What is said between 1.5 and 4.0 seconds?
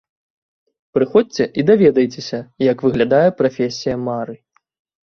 і даведайцеся, як выглядае прафесія